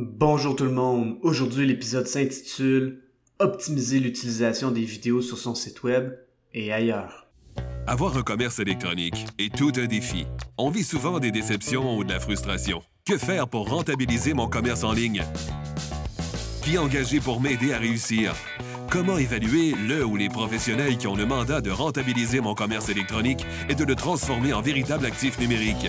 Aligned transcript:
Bonjour 0.00 0.54
tout 0.54 0.62
le 0.62 0.70
monde. 0.70 1.16
Aujourd'hui, 1.22 1.66
l'épisode 1.66 2.06
s'intitule 2.06 3.02
Optimiser 3.40 3.98
l'utilisation 3.98 4.70
des 4.70 4.84
vidéos 4.84 5.20
sur 5.20 5.36
son 5.38 5.56
site 5.56 5.82
web 5.82 6.12
et 6.54 6.72
ailleurs. 6.72 7.26
Avoir 7.84 8.16
un 8.16 8.22
commerce 8.22 8.60
électronique 8.60 9.26
est 9.40 9.52
tout 9.52 9.72
un 9.74 9.86
défi. 9.86 10.26
On 10.56 10.70
vit 10.70 10.84
souvent 10.84 11.18
des 11.18 11.32
déceptions 11.32 11.98
ou 11.98 12.04
de 12.04 12.12
la 12.12 12.20
frustration. 12.20 12.80
Que 13.04 13.18
faire 13.18 13.48
pour 13.48 13.68
rentabiliser 13.68 14.34
mon 14.34 14.46
commerce 14.46 14.84
en 14.84 14.92
ligne? 14.92 15.24
Qui 16.62 16.78
engager 16.78 17.18
pour 17.18 17.40
m'aider 17.40 17.72
à 17.72 17.78
réussir? 17.78 18.36
Comment 18.92 19.18
évaluer 19.18 19.72
le 19.72 20.04
ou 20.04 20.14
les 20.14 20.28
professionnels 20.28 20.96
qui 20.96 21.08
ont 21.08 21.16
le 21.16 21.26
mandat 21.26 21.60
de 21.60 21.72
rentabiliser 21.72 22.40
mon 22.40 22.54
commerce 22.54 22.88
électronique 22.88 23.44
et 23.68 23.74
de 23.74 23.82
le 23.82 23.96
transformer 23.96 24.52
en 24.52 24.62
véritable 24.62 25.06
actif 25.06 25.40
numérique? 25.40 25.88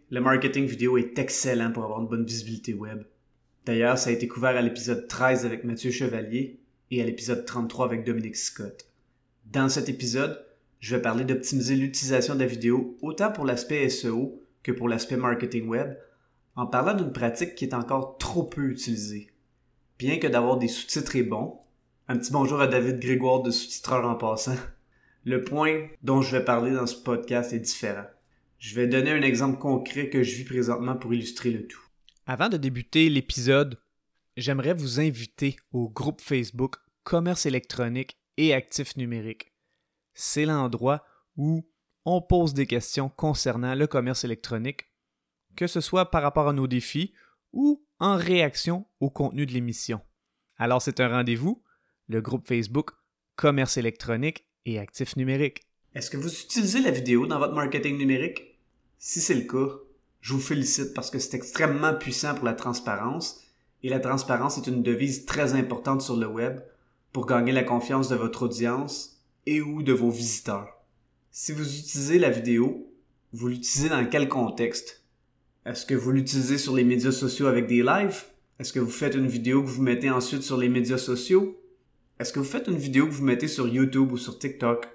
le 0.11 0.19
marketing 0.19 0.65
vidéo 0.65 0.97
est 0.97 1.17
excellent 1.17 1.71
pour 1.71 1.85
avoir 1.85 2.01
une 2.01 2.07
bonne 2.07 2.25
visibilité 2.25 2.73
web. 2.73 3.03
D'ailleurs, 3.65 3.97
ça 3.97 4.09
a 4.09 4.13
été 4.13 4.27
couvert 4.27 4.57
à 4.57 4.61
l'épisode 4.61 5.07
13 5.07 5.45
avec 5.45 5.63
Mathieu 5.63 5.89
Chevalier 5.89 6.59
et 6.91 7.01
à 7.01 7.05
l'épisode 7.05 7.45
33 7.45 7.85
avec 7.85 8.03
Dominique 8.03 8.35
Scott. 8.35 8.87
Dans 9.45 9.69
cet 9.69 9.87
épisode, 9.87 10.45
je 10.81 10.95
vais 10.95 11.01
parler 11.01 11.23
d'optimiser 11.23 11.77
l'utilisation 11.77 12.35
de 12.35 12.41
la 12.41 12.45
vidéo 12.45 12.97
autant 13.01 13.31
pour 13.31 13.45
l'aspect 13.45 13.87
SEO 13.87 14.43
que 14.63 14.73
pour 14.73 14.89
l'aspect 14.89 15.15
marketing 15.15 15.69
web, 15.69 15.95
en 16.57 16.67
parlant 16.67 16.93
d'une 16.93 17.13
pratique 17.13 17.55
qui 17.55 17.63
est 17.63 17.73
encore 17.73 18.17
trop 18.17 18.43
peu 18.43 18.69
utilisée. 18.69 19.29
Bien 19.97 20.19
que 20.19 20.27
d'avoir 20.27 20.57
des 20.57 20.67
sous-titres 20.67 21.15
est 21.15 21.23
bon, 21.23 21.57
un 22.09 22.17
petit 22.17 22.33
bonjour 22.33 22.59
à 22.59 22.67
David 22.67 22.99
Grégoire 22.99 23.43
de 23.43 23.51
sous-titreur 23.51 24.05
en 24.05 24.15
passant, 24.15 24.57
le 25.23 25.41
point 25.41 25.87
dont 26.03 26.21
je 26.21 26.35
vais 26.35 26.43
parler 26.43 26.71
dans 26.71 26.87
ce 26.87 27.01
podcast 27.01 27.53
est 27.53 27.59
différent. 27.59 28.07
Je 28.61 28.75
vais 28.75 28.85
donner 28.85 29.09
un 29.09 29.23
exemple 29.23 29.57
concret 29.57 30.11
que 30.11 30.21
je 30.21 30.35
vis 30.35 30.43
présentement 30.43 30.95
pour 30.95 31.11
illustrer 31.15 31.49
le 31.49 31.65
tout. 31.65 31.81
Avant 32.27 32.47
de 32.47 32.57
débuter 32.57 33.09
l'épisode, 33.09 33.81
j'aimerais 34.37 34.75
vous 34.75 34.99
inviter 34.99 35.55
au 35.71 35.89
groupe 35.89 36.21
Facebook 36.21 36.75
Commerce 37.03 37.47
électronique 37.47 38.19
et 38.37 38.53
actifs 38.53 38.95
numériques. 38.97 39.51
C'est 40.13 40.45
l'endroit 40.45 41.03
où 41.37 41.67
on 42.05 42.21
pose 42.21 42.53
des 42.53 42.67
questions 42.67 43.09
concernant 43.09 43.73
le 43.73 43.87
commerce 43.87 44.25
électronique, 44.25 44.91
que 45.55 45.65
ce 45.65 45.81
soit 45.81 46.11
par 46.11 46.21
rapport 46.21 46.47
à 46.47 46.53
nos 46.53 46.67
défis 46.67 47.15
ou 47.53 47.83
en 47.97 48.15
réaction 48.15 48.85
au 48.99 49.09
contenu 49.09 49.47
de 49.47 49.53
l'émission. 49.53 50.01
Alors 50.57 50.83
c'est 50.83 50.99
un 50.99 51.09
rendez-vous, 51.09 51.63
le 52.07 52.21
groupe 52.21 52.47
Facebook 52.47 52.91
Commerce 53.35 53.77
électronique 53.77 54.45
et 54.65 54.77
actifs 54.77 55.15
numériques. 55.15 55.63
Est-ce 55.95 56.11
que 56.11 56.17
vous 56.17 56.31
utilisez 56.31 56.79
la 56.79 56.91
vidéo 56.91 57.25
dans 57.25 57.39
votre 57.39 57.55
marketing 57.55 57.97
numérique? 57.97 58.50
Si 59.03 59.19
c'est 59.19 59.33
le 59.33 59.47
cas, 59.47 59.79
je 60.21 60.33
vous 60.33 60.39
félicite 60.39 60.93
parce 60.93 61.09
que 61.09 61.17
c'est 61.17 61.35
extrêmement 61.35 61.95
puissant 61.95 62.35
pour 62.35 62.45
la 62.45 62.53
transparence 62.53 63.41
et 63.81 63.89
la 63.89 63.99
transparence 63.99 64.59
est 64.59 64.67
une 64.67 64.83
devise 64.83 65.25
très 65.25 65.55
importante 65.55 66.03
sur 66.03 66.17
le 66.17 66.27
web 66.27 66.59
pour 67.11 67.25
gagner 67.25 67.51
la 67.51 67.63
confiance 67.63 68.09
de 68.09 68.15
votre 68.15 68.43
audience 68.43 69.19
et 69.47 69.59
ou 69.59 69.81
de 69.81 69.91
vos 69.91 70.11
visiteurs. 70.11 70.67
Si 71.31 71.51
vous 71.51 71.79
utilisez 71.79 72.19
la 72.19 72.29
vidéo, 72.29 72.93
vous 73.33 73.47
l'utilisez 73.47 73.89
dans 73.89 74.05
quel 74.05 74.29
contexte? 74.29 75.03
Est-ce 75.65 75.87
que 75.87 75.95
vous 75.95 76.11
l'utilisez 76.11 76.59
sur 76.59 76.75
les 76.75 76.83
médias 76.83 77.11
sociaux 77.11 77.47
avec 77.47 77.65
des 77.65 77.81
lives? 77.81 78.25
Est-ce 78.59 78.71
que 78.71 78.79
vous 78.79 78.91
faites 78.91 79.15
une 79.15 79.25
vidéo 79.25 79.63
que 79.63 79.69
vous 79.69 79.81
mettez 79.81 80.11
ensuite 80.11 80.43
sur 80.43 80.57
les 80.57 80.69
médias 80.69 80.99
sociaux? 80.99 81.59
Est-ce 82.19 82.31
que 82.31 82.37
vous 82.37 82.45
faites 82.45 82.67
une 82.67 82.77
vidéo 82.77 83.07
que 83.07 83.13
vous 83.13 83.23
mettez 83.23 83.47
sur 83.47 83.67
YouTube 83.67 84.11
ou 84.11 84.17
sur 84.17 84.37
TikTok? 84.37 84.87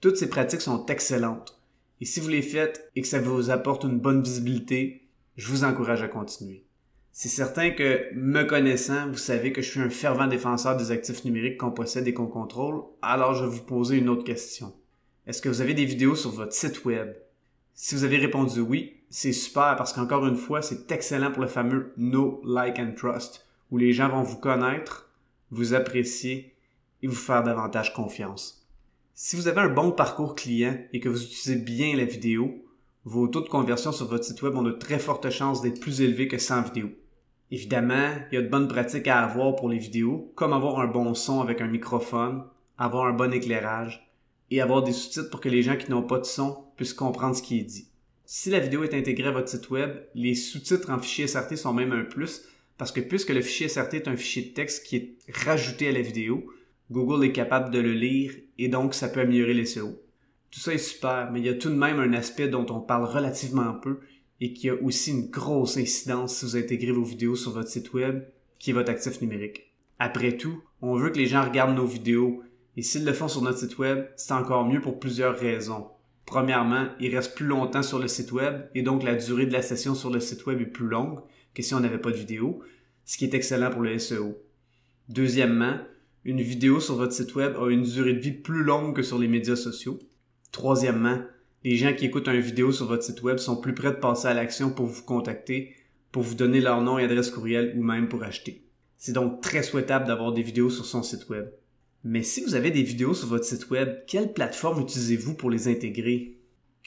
Toutes 0.00 0.16
ces 0.16 0.30
pratiques 0.30 0.60
sont 0.60 0.86
excellentes. 0.86 1.57
Et 2.00 2.04
si 2.04 2.20
vous 2.20 2.28
les 2.28 2.42
faites 2.42 2.90
et 2.94 3.02
que 3.02 3.08
ça 3.08 3.20
vous 3.20 3.50
apporte 3.50 3.84
une 3.84 3.98
bonne 3.98 4.22
visibilité, 4.22 5.08
je 5.36 5.48
vous 5.48 5.64
encourage 5.64 6.02
à 6.02 6.08
continuer. 6.08 6.64
C'est 7.12 7.28
certain 7.28 7.70
que, 7.70 8.14
me 8.14 8.44
connaissant, 8.44 9.08
vous 9.08 9.16
savez 9.16 9.52
que 9.52 9.60
je 9.62 9.70
suis 9.70 9.80
un 9.80 9.90
fervent 9.90 10.28
défenseur 10.28 10.76
des 10.76 10.92
actifs 10.92 11.24
numériques 11.24 11.58
qu'on 11.58 11.72
possède 11.72 12.06
et 12.06 12.14
qu'on 12.14 12.28
contrôle, 12.28 12.82
alors 13.02 13.34
je 13.34 13.44
vais 13.44 13.50
vous 13.50 13.64
poser 13.64 13.96
une 13.96 14.08
autre 14.08 14.22
question. 14.22 14.72
Est-ce 15.26 15.42
que 15.42 15.48
vous 15.48 15.60
avez 15.60 15.74
des 15.74 15.84
vidéos 15.84 16.14
sur 16.14 16.30
votre 16.30 16.52
site 16.52 16.84
web? 16.84 17.14
Si 17.74 17.94
vous 17.94 18.04
avez 18.04 18.18
répondu 18.18 18.60
oui, 18.60 19.02
c'est 19.10 19.32
super 19.32 19.74
parce 19.76 19.92
qu'encore 19.92 20.26
une 20.26 20.36
fois, 20.36 20.62
c'est 20.62 20.90
excellent 20.92 21.32
pour 21.32 21.42
le 21.42 21.48
fameux 21.48 21.92
Know, 21.96 22.40
Like 22.44 22.78
and 22.78 22.92
Trust, 22.96 23.46
où 23.70 23.78
les 23.78 23.92
gens 23.92 24.08
vont 24.08 24.22
vous 24.22 24.38
connaître, 24.38 25.10
vous 25.50 25.74
apprécier 25.74 26.54
et 27.02 27.06
vous 27.06 27.14
faire 27.14 27.42
davantage 27.42 27.94
confiance. 27.94 28.57
Si 29.20 29.34
vous 29.34 29.48
avez 29.48 29.62
un 29.62 29.68
bon 29.68 29.90
parcours 29.90 30.36
client 30.36 30.78
et 30.92 31.00
que 31.00 31.08
vous 31.08 31.24
utilisez 31.24 31.56
bien 31.56 31.96
la 31.96 32.04
vidéo, 32.04 32.64
vos 33.02 33.26
taux 33.26 33.40
de 33.40 33.48
conversion 33.48 33.90
sur 33.90 34.06
votre 34.06 34.22
site 34.22 34.40
web 34.42 34.54
ont 34.54 34.62
de 34.62 34.70
très 34.70 35.00
fortes 35.00 35.28
chances 35.28 35.60
d'être 35.60 35.80
plus 35.80 36.02
élevés 36.02 36.28
que 36.28 36.38
sans 36.38 36.62
vidéo. 36.62 36.90
Évidemment, 37.50 38.12
il 38.30 38.36
y 38.36 38.38
a 38.38 38.42
de 38.42 38.48
bonnes 38.48 38.68
pratiques 38.68 39.08
à 39.08 39.18
avoir 39.24 39.56
pour 39.56 39.68
les 39.68 39.78
vidéos, 39.78 40.30
comme 40.36 40.52
avoir 40.52 40.78
un 40.78 40.86
bon 40.86 41.14
son 41.14 41.40
avec 41.40 41.60
un 41.60 41.66
microphone, 41.66 42.44
avoir 42.78 43.06
un 43.06 43.12
bon 43.12 43.32
éclairage 43.32 44.08
et 44.52 44.60
avoir 44.60 44.84
des 44.84 44.92
sous-titres 44.92 45.30
pour 45.30 45.40
que 45.40 45.48
les 45.48 45.64
gens 45.64 45.76
qui 45.76 45.90
n'ont 45.90 46.04
pas 46.04 46.20
de 46.20 46.24
son 46.24 46.66
puissent 46.76 46.94
comprendre 46.94 47.34
ce 47.34 47.42
qui 47.42 47.58
est 47.58 47.64
dit. 47.64 47.88
Si 48.24 48.50
la 48.50 48.60
vidéo 48.60 48.84
est 48.84 48.94
intégrée 48.94 49.30
à 49.30 49.32
votre 49.32 49.48
site 49.48 49.68
web, 49.70 49.96
les 50.14 50.36
sous-titres 50.36 50.90
en 50.92 51.00
fichier 51.00 51.26
SRT 51.26 51.56
sont 51.56 51.74
même 51.74 51.90
un 51.90 52.04
plus 52.04 52.42
parce 52.76 52.92
que 52.92 53.00
puisque 53.00 53.30
le 53.30 53.42
fichier 53.42 53.66
SRT 53.66 53.94
est 53.94 54.06
un 54.06 54.16
fichier 54.16 54.42
de 54.42 54.54
texte 54.54 54.86
qui 54.86 54.94
est 54.94 55.16
rajouté 55.44 55.88
à 55.88 55.92
la 55.92 56.02
vidéo, 56.02 56.48
Google 56.90 57.24
est 57.24 57.32
capable 57.32 57.70
de 57.70 57.78
le 57.78 57.92
lire 57.92 58.32
et 58.58 58.68
donc 58.68 58.94
ça 58.94 59.08
peut 59.08 59.20
améliorer 59.20 59.54
les 59.54 59.66
SEO. 59.66 60.00
Tout 60.50 60.60
ça 60.60 60.72
est 60.72 60.78
super, 60.78 61.30
mais 61.30 61.40
il 61.40 61.46
y 61.46 61.50
a 61.50 61.54
tout 61.54 61.68
de 61.68 61.74
même 61.74 62.00
un 62.00 62.14
aspect 62.14 62.48
dont 62.48 62.66
on 62.70 62.80
parle 62.80 63.04
relativement 63.04 63.74
peu 63.74 64.00
et 64.40 64.52
qui 64.54 64.70
a 64.70 64.74
aussi 64.74 65.10
une 65.10 65.28
grosse 65.28 65.76
incidence 65.76 66.36
si 66.36 66.44
vous 66.46 66.56
intégrez 66.56 66.92
vos 66.92 67.02
vidéos 67.02 67.36
sur 67.36 67.50
votre 67.50 67.68
site 67.68 67.92
web, 67.92 68.24
qui 68.58 68.70
est 68.70 68.74
votre 68.74 68.90
actif 68.90 69.20
numérique. 69.20 69.72
Après 69.98 70.36
tout, 70.36 70.62
on 70.80 70.94
veut 70.94 71.10
que 71.10 71.18
les 71.18 71.26
gens 71.26 71.44
regardent 71.44 71.76
nos 71.76 71.84
vidéos 71.84 72.42
et 72.76 72.82
s'ils 72.82 73.04
le 73.04 73.12
font 73.12 73.28
sur 73.28 73.42
notre 73.42 73.58
site 73.58 73.78
web, 73.78 74.06
c'est 74.16 74.32
encore 74.32 74.64
mieux 74.64 74.80
pour 74.80 74.98
plusieurs 74.98 75.36
raisons. 75.36 75.88
Premièrement, 76.24 76.88
il 77.00 77.14
reste 77.14 77.34
plus 77.34 77.46
longtemps 77.46 77.82
sur 77.82 77.98
le 77.98 78.08
site 78.08 78.32
web 78.32 78.68
et 78.74 78.82
donc 78.82 79.02
la 79.02 79.16
durée 79.16 79.46
de 79.46 79.52
la 79.52 79.62
session 79.62 79.94
sur 79.94 80.10
le 80.10 80.20
site 80.20 80.46
web 80.46 80.60
est 80.60 80.66
plus 80.66 80.86
longue 80.86 81.20
que 81.54 81.62
si 81.62 81.74
on 81.74 81.80
n'avait 81.80 81.98
pas 81.98 82.10
de 82.10 82.16
vidéo, 82.16 82.62
ce 83.04 83.18
qui 83.18 83.24
est 83.24 83.34
excellent 83.34 83.70
pour 83.70 83.82
le 83.82 83.98
SEO. 83.98 84.38
Deuxièmement, 85.08 85.78
une 86.24 86.40
vidéo 86.40 86.80
sur 86.80 86.96
votre 86.96 87.12
site 87.12 87.34
web 87.34 87.56
a 87.56 87.70
une 87.70 87.82
durée 87.82 88.12
de 88.12 88.18
vie 88.18 88.32
plus 88.32 88.62
longue 88.62 88.94
que 88.94 89.02
sur 89.02 89.18
les 89.18 89.28
médias 89.28 89.56
sociaux. 89.56 89.98
Troisièmement, 90.52 91.22
les 91.64 91.76
gens 91.76 91.94
qui 91.94 92.06
écoutent 92.06 92.28
une 92.28 92.40
vidéo 92.40 92.72
sur 92.72 92.86
votre 92.86 93.02
site 93.02 93.22
web 93.22 93.38
sont 93.38 93.60
plus 93.60 93.74
prêts 93.74 93.92
de 93.92 93.96
passer 93.96 94.28
à 94.28 94.34
l'action 94.34 94.70
pour 94.70 94.86
vous 94.86 95.02
contacter, 95.02 95.74
pour 96.12 96.22
vous 96.22 96.34
donner 96.34 96.60
leur 96.60 96.80
nom 96.82 96.98
et 96.98 97.04
adresse 97.04 97.30
courriel 97.30 97.74
ou 97.76 97.82
même 97.82 98.08
pour 98.08 98.22
acheter. 98.22 98.64
C'est 98.96 99.12
donc 99.12 99.40
très 99.40 99.62
souhaitable 99.62 100.06
d'avoir 100.06 100.32
des 100.32 100.42
vidéos 100.42 100.70
sur 100.70 100.84
son 100.84 101.02
site 101.02 101.28
web. 101.28 101.48
Mais 102.04 102.22
si 102.22 102.42
vous 102.42 102.54
avez 102.54 102.70
des 102.70 102.82
vidéos 102.82 103.14
sur 103.14 103.28
votre 103.28 103.44
site 103.44 103.70
web, 103.70 103.98
quelle 104.06 104.32
plateforme 104.32 104.82
utilisez-vous 104.82 105.34
pour 105.34 105.50
les 105.50 105.68
intégrer? 105.68 106.36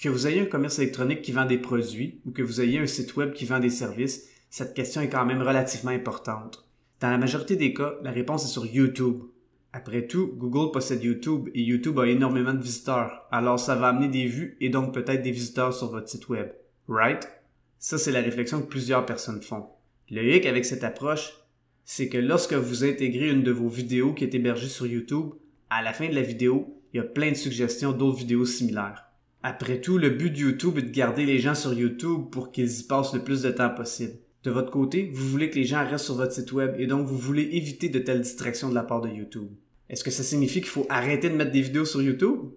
Que 0.02 0.10
vous 0.10 0.28
ayez 0.28 0.42
un 0.42 0.46
commerce 0.46 0.80
électronique 0.80 1.22
qui 1.22 1.32
vend 1.32 1.46
des 1.46 1.58
produits 1.58 2.22
ou 2.26 2.32
que 2.32 2.42
vous 2.42 2.62
ayez 2.62 2.80
un 2.80 2.88
site 2.88 3.16
web 3.16 3.34
qui 3.34 3.46
vend 3.46 3.60
des 3.60 3.70
services, 3.70 4.28
cette 4.50 4.74
question 4.74 5.02
est 5.02 5.10
quand 5.10 5.26
même 5.26 5.42
relativement 5.42 5.92
importante. 5.92 6.68
Dans 7.02 7.10
la 7.10 7.18
majorité 7.18 7.56
des 7.56 7.74
cas, 7.74 7.96
la 8.04 8.12
réponse 8.12 8.46
est 8.46 8.54
sur 8.54 8.64
YouTube. 8.64 9.24
Après 9.74 10.06
tout, 10.06 10.34
Google 10.36 10.72
possède 10.72 11.04
YouTube 11.04 11.50
et 11.56 11.64
YouTube 11.64 11.98
a 11.98 12.06
énormément 12.06 12.54
de 12.54 12.62
visiteurs, 12.62 13.26
alors 13.32 13.60
ça 13.60 13.74
va 13.74 13.88
amener 13.88 14.08
des 14.08 14.28
vues 14.28 14.56
et 14.62 14.70
donc 14.70 14.94
peut-être 14.94 15.24
des 15.24 15.32
visiteurs 15.32 15.74
sur 15.74 15.90
votre 15.90 16.08
site 16.08 16.30
web. 16.30 16.52
Right? 16.88 17.28
Ça, 17.80 17.98
c'est 17.98 18.12
la 18.12 18.22
réflexion 18.22 18.62
que 18.62 18.68
plusieurs 18.68 19.08
personnes 19.08 19.42
font. 19.42 19.66
Le 20.12 20.24
hic 20.24 20.46
avec 20.46 20.64
cette 20.64 20.84
approche, 20.84 21.34
c'est 21.86 22.08
que 22.08 22.20
lorsque 22.20 22.54
vous 22.54 22.84
intégrez 22.84 23.32
une 23.32 23.42
de 23.42 23.52
vos 23.52 23.70
vidéos 23.70 24.14
qui 24.14 24.24
est 24.24 24.36
hébergée 24.36 24.68
sur 24.68 24.86
YouTube, 24.86 25.32
à 25.72 25.82
la 25.82 25.94
fin 25.94 26.08
de 26.08 26.14
la 26.14 26.22
vidéo, 26.22 26.84
il 26.94 26.98
y 26.98 27.00
a 27.00 27.04
plein 27.04 27.32
de 27.32 27.36
suggestions 27.36 27.94
d'autres 27.94 28.20
vidéos 28.20 28.46
similaires. 28.46 29.06
Après 29.42 29.82
tout, 29.82 29.98
le 29.98 30.12
but 30.12 30.30
de 30.30 30.38
YouTube 30.38 30.78
est 30.78 30.84
de 30.84 30.92
garder 30.92 31.26
les 31.26 31.40
gens 31.40 31.56
sur 31.56 31.74
YouTube 31.74 32.30
pour 32.32 32.52
qu'ils 32.52 32.82
y 32.82 32.84
passent 32.84 33.16
le 33.16 33.24
plus 33.24 33.42
de 33.42 33.50
temps 33.50 33.74
possible. 33.74 34.20
De 34.44 34.50
votre 34.50 34.72
côté, 34.72 35.12
vous 35.14 35.28
voulez 35.28 35.50
que 35.52 35.56
les 35.56 35.66
gens 35.66 35.86
restent 35.88 36.06
sur 36.06 36.16
votre 36.16 36.34
site 36.34 36.52
web 36.52 36.74
et 36.80 36.88
donc 36.88 37.06
vous 37.06 37.18
voulez 37.18 37.44
éviter 37.52 37.90
de 37.90 38.00
telles 38.00 38.22
distractions 38.22 38.70
de 38.70 38.76
la 38.76 38.84
part 38.84 39.02
de 39.02 39.10
YouTube. 39.10 39.50
Est-ce 39.88 40.04
que 40.04 40.10
ça 40.10 40.24
signifie 40.24 40.62
qu'il 40.62 40.70
faut 40.70 40.88
arrêter 40.90 41.30
de 41.30 41.36
mettre 41.36 41.52
des 41.52 41.62
vidéos 41.62 41.86
sur 41.86 42.02
YouTube? 42.02 42.50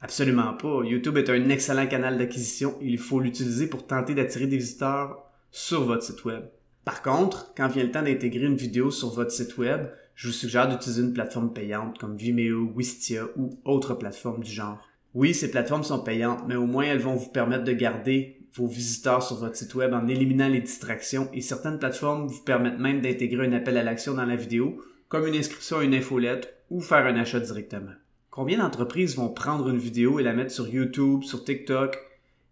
Absolument 0.00 0.54
pas. 0.54 0.82
YouTube 0.82 1.18
est 1.18 1.30
un 1.30 1.48
excellent 1.50 1.86
canal 1.86 2.18
d'acquisition 2.18 2.76
il 2.80 2.98
faut 2.98 3.20
l'utiliser 3.20 3.68
pour 3.68 3.86
tenter 3.86 4.14
d'attirer 4.14 4.46
des 4.46 4.56
visiteurs 4.56 5.24
sur 5.52 5.84
votre 5.84 6.02
site 6.02 6.24
web. 6.24 6.44
Par 6.84 7.02
contre, 7.02 7.52
quand 7.56 7.68
vient 7.68 7.84
le 7.84 7.92
temps 7.92 8.02
d'intégrer 8.02 8.46
une 8.46 8.56
vidéo 8.56 8.90
sur 8.90 9.10
votre 9.10 9.30
site 9.30 9.58
web, 9.58 9.88
je 10.16 10.26
vous 10.26 10.32
suggère 10.32 10.68
d'utiliser 10.68 11.02
une 11.02 11.12
plateforme 11.12 11.52
payante 11.52 11.98
comme 11.98 12.16
Vimeo, 12.16 12.72
Wistia 12.74 13.26
ou 13.36 13.60
autre 13.64 13.94
plateforme 13.94 14.42
du 14.42 14.50
genre. 14.50 14.80
Oui, 15.14 15.34
ces 15.34 15.50
plateformes 15.50 15.84
sont 15.84 16.02
payantes, 16.02 16.44
mais 16.48 16.56
au 16.56 16.66
moins 16.66 16.84
elles 16.84 16.98
vont 16.98 17.14
vous 17.14 17.30
permettre 17.30 17.64
de 17.64 17.72
garder 17.72 18.39
vos 18.54 18.66
visiteurs 18.66 19.22
sur 19.22 19.36
votre 19.36 19.56
site 19.56 19.74
web 19.74 19.92
en 19.92 20.08
éliminant 20.08 20.48
les 20.48 20.60
distractions 20.60 21.28
et 21.32 21.40
certaines 21.40 21.78
plateformes 21.78 22.26
vous 22.26 22.42
permettent 22.42 22.78
même 22.78 23.00
d'intégrer 23.00 23.46
un 23.46 23.52
appel 23.52 23.76
à 23.76 23.82
l'action 23.82 24.14
dans 24.14 24.24
la 24.24 24.36
vidéo, 24.36 24.82
comme 25.08 25.26
une 25.26 25.34
inscription 25.34 25.78
à 25.78 25.84
une 25.84 25.94
infolette 25.94 26.54
ou 26.70 26.80
faire 26.80 27.06
un 27.06 27.16
achat 27.16 27.40
directement. 27.40 27.92
Combien 28.30 28.58
d'entreprises 28.58 29.16
vont 29.16 29.28
prendre 29.28 29.68
une 29.68 29.78
vidéo 29.78 30.20
et 30.20 30.22
la 30.22 30.32
mettre 30.32 30.52
sur 30.52 30.68
YouTube, 30.68 31.24
sur 31.24 31.44
TikTok 31.44 31.98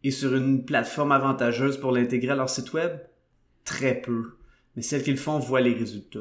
et 0.04 0.10
sur 0.10 0.34
une 0.34 0.64
plateforme 0.64 1.12
avantageuse 1.12 1.78
pour 1.78 1.92
l'intégrer 1.92 2.32
à 2.32 2.36
leur 2.36 2.50
site 2.50 2.72
web? 2.72 2.98
Très 3.64 3.94
peu. 3.94 4.36
Mais 4.74 4.82
celles 4.82 5.02
qui 5.02 5.10
le 5.10 5.16
font 5.16 5.38
voient 5.38 5.60
les 5.60 5.74
résultats. 5.74 6.18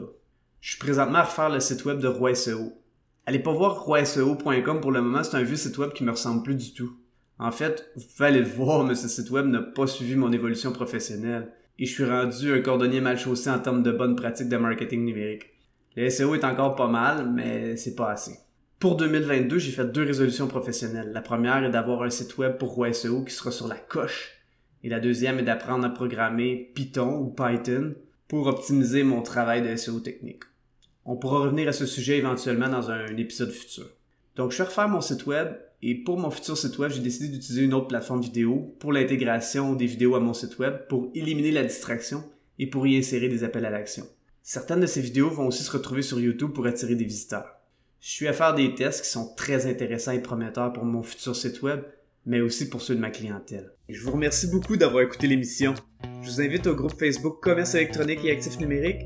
Je 0.62 0.71
suis 0.71 0.79
présentement 0.79 1.19
à 1.19 1.24
refaire 1.24 1.50
le 1.50 1.59
site 1.59 1.85
web 1.85 2.00
de 2.00 2.07
Roi 2.07 2.35
SEO. 2.35 2.74
Allez 3.25 3.39
pas 3.39 3.51
voir 3.51 3.83
roiseo.com 3.83 4.81
pour 4.81 4.91
le 4.91 5.01
moment, 5.01 5.24
c'est 5.24 5.38
un 5.38 5.44
vieux 5.44 5.56
site 5.56 5.77
web 5.77 5.91
qui 5.91 6.03
me 6.03 6.12
ressemble 6.12 6.44
plus 6.44 6.56
du 6.56 6.74
tout. 6.74 6.94
En 7.39 7.51
fait, 7.51 7.92
vous 7.95 8.04
pouvez 8.04 8.30
aller 8.30 8.39
le 8.39 8.48
voir, 8.48 8.84
mais 8.84 8.95
ce 8.95 9.07
site 9.07 9.30
web 9.30 9.45
n'a 9.45 9.62
pas 9.62 9.88
suivi 9.88 10.16
mon 10.16 10.31
évolution 10.31 10.72
professionnelle. 10.72 11.51
Et 11.80 11.86
je 11.86 11.94
suis 11.94 12.06
rendu 12.06 12.51
un 12.51 12.62
cordonnier 12.62 13.01
mal 13.01 13.19
chaussé 13.19 13.50
en 13.50 13.60
termes 13.60 13.84
de 13.84 13.92
bonnes 13.92 14.16
pratiques 14.16 14.50
de 14.50 14.57
marketing 14.57 15.06
numérique. 15.06 15.51
Le 15.95 16.10
SEO 16.10 16.36
est 16.36 16.44
encore 16.44 16.75
pas 16.75 16.88
mal, 16.88 17.31
mais 17.31 17.78
c'est 17.78 17.95
pas 17.95 18.12
assez. 18.12 18.39
Pour 18.80 18.95
2022, 18.95 19.57
j'ai 19.57 19.72
fait 19.72 19.92
deux 19.92 20.04
résolutions 20.04 20.48
professionnelles. 20.48 21.12
La 21.13 21.22
première 21.22 21.63
est 21.63 21.72
d'avoir 21.72 22.04
un 22.04 22.10
site 22.10 22.38
web 22.38 22.57
pour 22.57 22.69
Roi 22.69 22.94
SEO 22.94 23.24
qui 23.24 23.34
sera 23.34 23.51
sur 23.51 23.68
la 23.68 23.75
coche. 23.75 24.34
Et 24.84 24.89
la 24.89 25.00
deuxième 25.00 25.39
est 25.39 25.44
d'apprendre 25.44 25.86
à 25.86 25.89
programmer 25.89 26.72
Python 26.75 27.18
ou 27.18 27.28
Python 27.28 27.95
pour 28.28 28.48
optimiser 28.48 29.04
mon 29.04 29.22
travail 29.22 29.68
de 29.68 29.75
SEO 29.75 30.00
technique. 30.00 30.44
On 31.06 31.16
pourra 31.16 31.39
revenir 31.39 31.68
à 31.68 31.74
ce 31.74 31.86
sujet 31.86 32.18
éventuellement 32.18 32.69
dans 32.69 32.92
un 32.92 33.18
épisode 33.18 33.51
futur. 33.51 33.86
Donc, 34.36 34.51
je 34.51 34.57
vais 34.57 34.66
refaire 34.66 34.89
mon 34.89 35.01
site 35.01 35.25
web 35.25 35.48
et 35.83 35.95
pour 35.95 36.18
mon 36.18 36.31
futur 36.31 36.57
site 36.57 36.77
web, 36.79 36.91
j'ai 36.91 37.01
décidé 37.01 37.27
d'utiliser 37.27 37.63
une 37.63 37.74
autre 37.74 37.88
plateforme 37.88 38.21
vidéo 38.21 38.75
pour 38.79 38.91
l'intégration 38.91 39.74
des 39.74 39.85
vidéos 39.85 40.15
à 40.15 40.19
mon 40.19 40.33
site 40.33 40.57
web 40.57 40.88
pour 40.89 41.12
éliminer 41.13 41.51
la 41.51 41.63
distraction 41.63 42.24
et 42.57 42.68
pour 42.68 42.88
y 42.88 42.97
insérer 42.97 43.29
des 43.29 43.44
appels 43.44 43.65
à 43.65 43.69
l'action. 43.69 44.07
Certaines 44.41 44.79
de 44.79 44.88
ces 44.88 45.01
vidéos 45.01 45.29
vont 45.29 45.47
aussi 45.47 45.63
se 45.63 45.71
retrouver 45.71 46.01
sur 46.01 46.19
YouTube 46.19 46.51
pour 46.51 46.65
attirer 46.65 46.95
des 46.95 47.03
visiteurs. 47.03 47.59
Je 48.00 48.09
suis 48.09 48.27
à 48.27 48.33
faire 48.33 48.56
des 48.56 48.74
tests 48.74 49.03
qui 49.03 49.09
sont 49.09 49.35
très 49.35 49.69
intéressants 49.69 50.12
et 50.12 50.21
prometteurs 50.21 50.74
pour 50.74 50.85
mon 50.85 51.03
futur 51.03 51.35
site 51.35 51.62
web, 51.62 51.81
mais 52.25 52.41
aussi 52.41 52.69
pour 52.69 52.81
ceux 52.81 52.95
de 52.95 53.00
ma 53.00 53.12
clientèle. 53.12 53.71
je 53.88 54.01
vous 54.01 54.12
remercie 54.12 54.47
beaucoup 54.47 54.77
d'avoir 54.77 55.03
écouté 55.03 55.27
l'émission. 55.27 55.75
Je 56.21 56.29
vous 56.29 56.41
invite 56.41 56.65
au 56.65 56.75
groupe 56.75 56.97
Facebook 56.97 57.39
Commerce 57.41 57.75
électronique 57.75 58.19
et 58.24 58.31
actifs 58.31 58.59
numériques 58.59 59.06